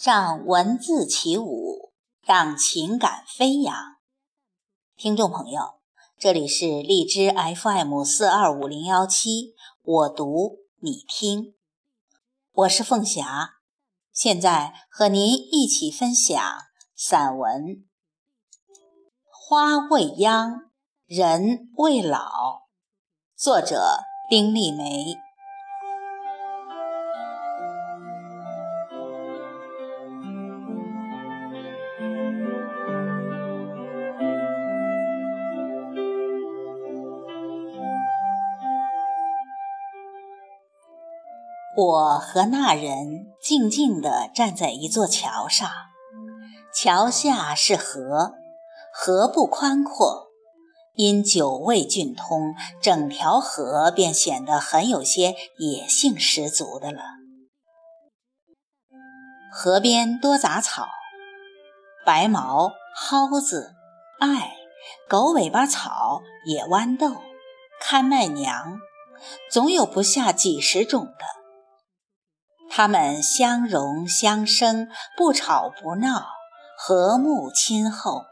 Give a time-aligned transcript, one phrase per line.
[0.00, 3.74] 让文字起舞，让情感飞扬。
[4.96, 5.80] 听众朋友，
[6.18, 11.54] 这里是荔枝 FM 四二五零幺七，我读你听，
[12.52, 13.60] 我是凤霞，
[14.12, 16.40] 现在和您一起分享
[16.96, 17.62] 散文
[19.30, 20.70] 《花未央，
[21.06, 22.18] 人未老》，
[23.36, 25.21] 作者丁立梅。
[41.74, 45.70] 我和那人静静地站在一座桥上，
[46.74, 48.34] 桥下是河，
[48.92, 50.26] 河不宽阔，
[50.96, 57.00] 因久未浚通，整条河便显得很有些野性十足的了。
[59.50, 60.86] 河边多杂草，
[62.04, 63.74] 白毛、蒿子、
[64.20, 64.52] 艾、
[65.08, 67.16] 狗尾巴草、野豌豆、
[67.80, 68.78] 看麦娘，
[69.50, 71.41] 总有不下几十种的。
[72.74, 76.24] 他们相融相生，不吵不闹，
[76.78, 78.24] 和睦亲厚。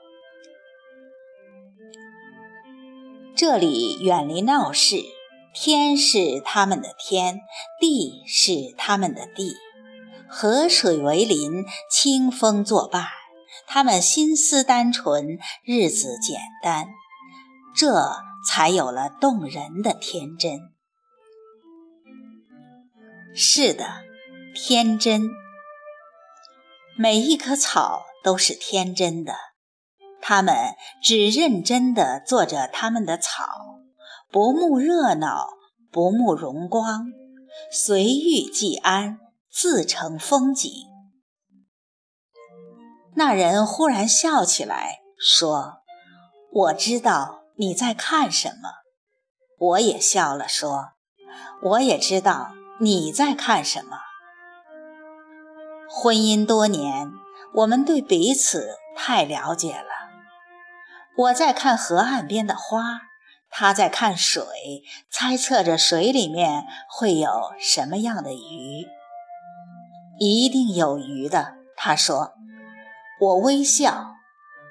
[3.36, 4.96] 这里远离闹市，
[5.52, 7.41] 天是他们的天，
[7.78, 9.52] 地是他们的地，
[10.27, 13.08] 河水为邻，清风作伴。
[13.66, 16.86] 他们心思单纯，日子简单，
[17.77, 18.16] 这
[18.48, 20.61] 才有了动人的天真。
[23.34, 24.09] 是的。
[24.53, 25.31] 天真，
[26.98, 29.34] 每一棵草都是天真的，
[30.20, 33.45] 它们只认真地做着它们的草，
[34.29, 35.51] 不慕热闹，
[35.92, 37.07] 不慕荣光，
[37.70, 40.70] 随遇即安，自成风景。
[43.14, 45.83] 那人忽然笑起来，说
[46.51, 48.80] ：“我知道你在看什么。”
[49.58, 50.95] 我也笑了，说
[51.63, 53.98] ：“我也知道你在看什么。”
[55.92, 57.12] 婚姻多年，
[57.52, 59.89] 我们对彼此太了解了。
[61.17, 63.01] 我在看河岸边的花，
[63.51, 64.45] 他在看水，
[65.11, 68.86] 猜测着水里面会有什么样的鱼。
[70.20, 72.34] 一定有鱼的，他说。
[73.20, 74.14] 我微笑，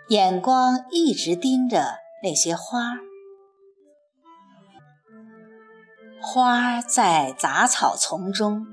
[0.08, 2.96] 眼光一直盯着那些花。
[6.22, 8.66] 花在杂草丛中。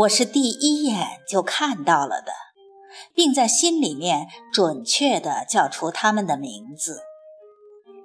[0.00, 2.32] 我是第一眼就看到了的，
[3.12, 7.02] 并在心里面准确地叫出它们的名字：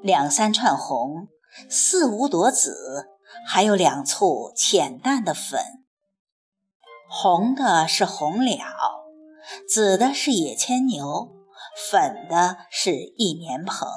[0.02, 1.30] 两三串红，
[1.70, 3.08] 四五朵紫，
[3.48, 5.62] 还有两簇浅淡的粉。
[7.08, 8.66] 红的是红了，
[9.70, 11.34] 紫的是野牵牛，
[11.90, 13.88] 粉的是一年蓬。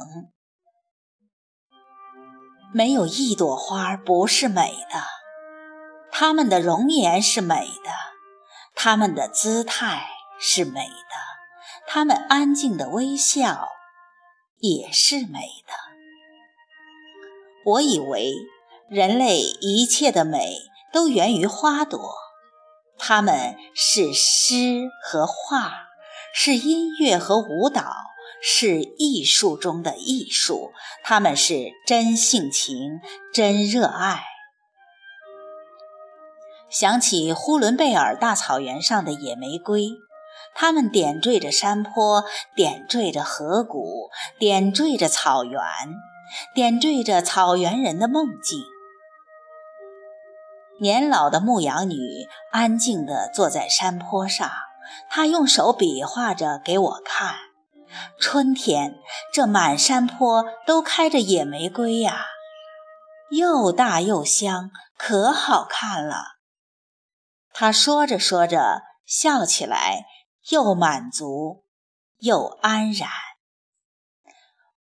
[2.72, 5.17] 没有一朵花不是美的。
[6.20, 7.92] 他们的容颜是美的，
[8.74, 10.08] 他们的姿态
[10.40, 11.14] 是美的，
[11.86, 13.68] 他们安静的微笑
[14.58, 15.72] 也是美的。
[17.64, 18.34] 我以为
[18.88, 20.56] 人类一切的美
[20.92, 22.12] 都源于花朵，
[22.98, 25.72] 它们是诗和画，
[26.34, 27.94] 是音乐和舞蹈，
[28.42, 30.72] 是艺术中的艺术，
[31.04, 32.98] 它们是真性情、
[33.32, 34.24] 真热爱。
[36.70, 39.88] 想起呼伦贝尔大草原上的野玫瑰，
[40.54, 42.24] 它们点缀着山坡，
[42.54, 45.62] 点缀着河谷，点缀着草原，
[46.54, 48.62] 点缀着草原人的梦境。
[50.80, 51.96] 年老的牧羊女
[52.52, 54.48] 安静地坐在山坡上，
[55.08, 57.34] 她用手比划着给我看
[58.20, 58.94] ：“春天，
[59.32, 62.26] 这满山坡都开着野玫瑰呀，
[63.30, 66.34] 又大又香，可好看了。”
[67.52, 70.06] 他说着说着，笑起来，
[70.50, 71.64] 又满足
[72.18, 73.08] 又安然。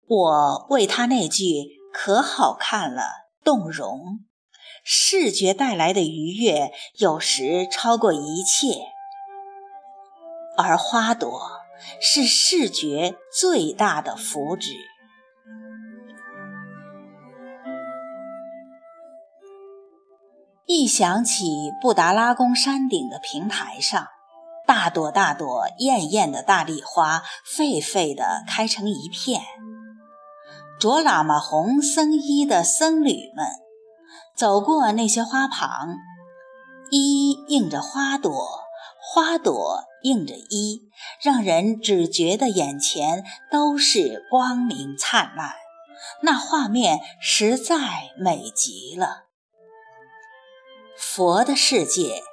[0.08, 4.26] 我为他那句“可好看了”动容，
[4.84, 8.92] 视觉带来的愉悦有时超过一切，
[10.58, 11.62] 而花朵
[12.02, 14.76] 是视觉最大的福祉。
[20.70, 24.06] 一想起布达拉宫山顶的平台上，
[24.66, 29.42] 大朵大朵艳艳的大丽花沸沸地开成一片，
[30.78, 33.48] 着喇嘛红僧衣的僧侣们
[34.36, 35.96] 走过那些花旁，
[36.92, 38.30] 一一映着花朵，
[39.02, 40.82] 花朵映着衣，
[41.22, 45.54] 让人只觉得眼前都是光明灿烂，
[46.24, 49.27] 那画面实在美极了。
[51.00, 52.24] 佛的世界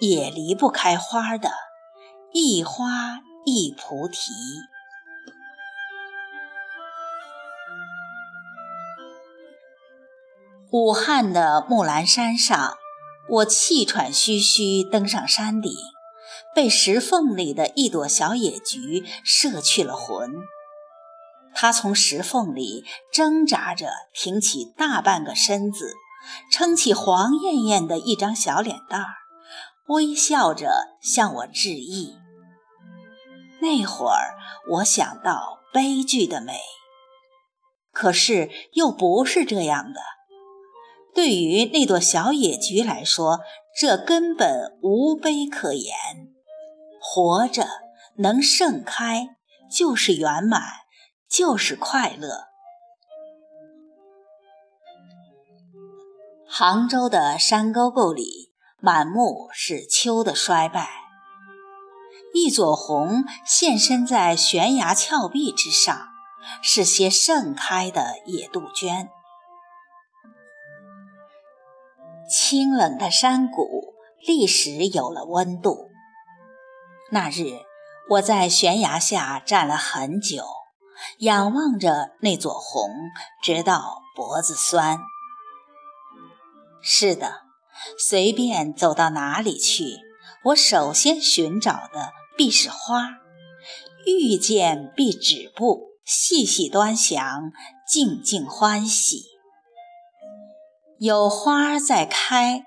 [0.00, 1.50] 也离不开花的，
[2.32, 4.32] 一花一菩提。
[10.72, 12.76] 武汉的木兰山上，
[13.28, 15.72] 我气喘吁吁登上山顶，
[16.52, 20.34] 被石缝里的一朵小野菊摄去了魂。
[21.54, 25.94] 它从石缝里挣扎着挺起大半个身子，
[26.50, 29.14] 撑起黄艳艳的一张小脸蛋儿，
[29.88, 32.18] 微笑着向我致意。
[33.60, 34.36] 那会儿，
[34.70, 36.58] 我想到悲剧的美，
[37.92, 40.00] 可是又不是这样的。
[41.14, 43.40] 对于那朵小野菊来说，
[43.76, 45.94] 这根本无悲可言。
[47.00, 47.66] 活着
[48.18, 49.36] 能盛开，
[49.72, 50.62] 就是圆满，
[51.28, 52.48] 就是快乐。
[56.50, 58.50] 杭州的山沟沟里，
[58.80, 60.88] 满目是秋的衰败。
[62.32, 66.08] 一撮红现身在悬崖峭壁之上，
[66.62, 69.10] 是些盛开的野杜鹃。
[72.30, 73.94] 清冷的山谷
[74.26, 75.90] 立时有了温度。
[77.10, 77.60] 那日，
[78.08, 80.44] 我在悬崖下站了很久，
[81.18, 82.90] 仰望着那座红，
[83.42, 84.98] 直到脖子酸。
[86.80, 87.42] 是的，
[87.98, 89.98] 随便走到哪里去，
[90.44, 93.18] 我首先寻找的必是花，
[94.06, 97.50] 遇见必止步，细细端详，
[97.86, 99.24] 静静欢喜。
[100.98, 102.64] 有花在开，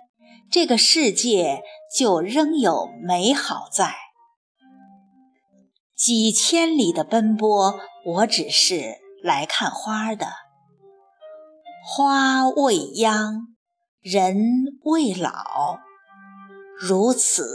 [0.50, 1.64] 这个世界
[1.94, 3.96] 就仍有美好在。
[5.96, 10.34] 几千里的奔波，我只是来看花的。
[11.84, 13.51] 花未央，
[14.02, 14.36] 人
[14.84, 15.78] 未老，
[16.80, 17.48] 如此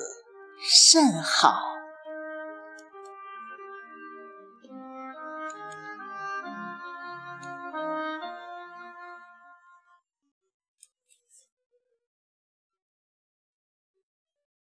[0.61, 1.76] 甚好。